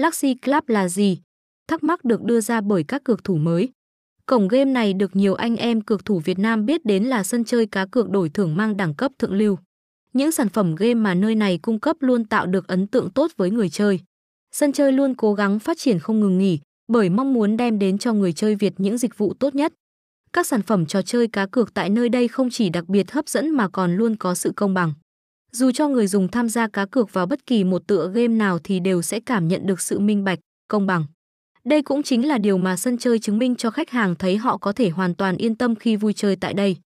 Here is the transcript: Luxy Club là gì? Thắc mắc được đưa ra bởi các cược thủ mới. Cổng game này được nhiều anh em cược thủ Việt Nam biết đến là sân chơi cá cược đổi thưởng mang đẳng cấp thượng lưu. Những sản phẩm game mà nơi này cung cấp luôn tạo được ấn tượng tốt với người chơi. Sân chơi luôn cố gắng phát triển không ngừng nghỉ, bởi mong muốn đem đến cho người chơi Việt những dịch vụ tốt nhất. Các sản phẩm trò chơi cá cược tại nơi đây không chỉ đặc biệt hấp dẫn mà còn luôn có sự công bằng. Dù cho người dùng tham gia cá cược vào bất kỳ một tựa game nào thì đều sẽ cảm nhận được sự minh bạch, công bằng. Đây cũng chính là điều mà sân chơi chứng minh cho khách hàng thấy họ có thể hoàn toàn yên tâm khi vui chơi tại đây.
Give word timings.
Luxy 0.00 0.34
Club 0.34 0.64
là 0.66 0.88
gì? 0.88 1.18
Thắc 1.68 1.82
mắc 1.82 2.04
được 2.04 2.22
đưa 2.22 2.40
ra 2.40 2.60
bởi 2.60 2.84
các 2.88 3.04
cược 3.04 3.24
thủ 3.24 3.36
mới. 3.36 3.68
Cổng 4.26 4.48
game 4.48 4.64
này 4.64 4.92
được 4.92 5.16
nhiều 5.16 5.34
anh 5.34 5.56
em 5.56 5.80
cược 5.80 6.04
thủ 6.04 6.18
Việt 6.18 6.38
Nam 6.38 6.66
biết 6.66 6.84
đến 6.84 7.04
là 7.04 7.24
sân 7.24 7.44
chơi 7.44 7.66
cá 7.66 7.86
cược 7.86 8.10
đổi 8.10 8.28
thưởng 8.28 8.56
mang 8.56 8.76
đẳng 8.76 8.94
cấp 8.94 9.12
thượng 9.18 9.32
lưu. 9.32 9.58
Những 10.12 10.32
sản 10.32 10.48
phẩm 10.48 10.74
game 10.74 10.94
mà 10.94 11.14
nơi 11.14 11.34
này 11.34 11.58
cung 11.62 11.80
cấp 11.80 11.96
luôn 12.00 12.24
tạo 12.24 12.46
được 12.46 12.68
ấn 12.68 12.86
tượng 12.86 13.10
tốt 13.10 13.30
với 13.36 13.50
người 13.50 13.70
chơi. 13.70 14.00
Sân 14.52 14.72
chơi 14.72 14.92
luôn 14.92 15.14
cố 15.14 15.34
gắng 15.34 15.58
phát 15.58 15.78
triển 15.78 15.98
không 15.98 16.20
ngừng 16.20 16.38
nghỉ, 16.38 16.58
bởi 16.88 17.08
mong 17.08 17.34
muốn 17.34 17.56
đem 17.56 17.78
đến 17.78 17.98
cho 17.98 18.12
người 18.12 18.32
chơi 18.32 18.54
Việt 18.54 18.72
những 18.78 18.98
dịch 18.98 19.18
vụ 19.18 19.34
tốt 19.34 19.54
nhất. 19.54 19.72
Các 20.32 20.46
sản 20.46 20.62
phẩm 20.62 20.86
trò 20.86 21.02
chơi 21.02 21.28
cá 21.28 21.46
cược 21.46 21.74
tại 21.74 21.90
nơi 21.90 22.08
đây 22.08 22.28
không 22.28 22.50
chỉ 22.50 22.68
đặc 22.68 22.88
biệt 22.88 23.12
hấp 23.12 23.28
dẫn 23.28 23.50
mà 23.50 23.68
còn 23.68 23.96
luôn 23.96 24.16
có 24.16 24.34
sự 24.34 24.52
công 24.56 24.74
bằng. 24.74 24.92
Dù 25.52 25.70
cho 25.70 25.88
người 25.88 26.06
dùng 26.06 26.28
tham 26.28 26.48
gia 26.48 26.68
cá 26.68 26.86
cược 26.86 27.12
vào 27.12 27.26
bất 27.26 27.46
kỳ 27.46 27.64
một 27.64 27.86
tựa 27.86 28.10
game 28.14 28.28
nào 28.28 28.58
thì 28.64 28.80
đều 28.80 29.02
sẽ 29.02 29.20
cảm 29.20 29.48
nhận 29.48 29.66
được 29.66 29.80
sự 29.80 29.98
minh 29.98 30.24
bạch, 30.24 30.38
công 30.68 30.86
bằng. 30.86 31.04
Đây 31.64 31.82
cũng 31.82 32.02
chính 32.02 32.28
là 32.28 32.38
điều 32.38 32.58
mà 32.58 32.76
sân 32.76 32.98
chơi 32.98 33.18
chứng 33.18 33.38
minh 33.38 33.56
cho 33.56 33.70
khách 33.70 33.90
hàng 33.90 34.14
thấy 34.14 34.36
họ 34.36 34.56
có 34.56 34.72
thể 34.72 34.88
hoàn 34.88 35.14
toàn 35.14 35.36
yên 35.36 35.54
tâm 35.54 35.74
khi 35.74 35.96
vui 35.96 36.12
chơi 36.12 36.36
tại 36.36 36.54
đây. 36.54 36.76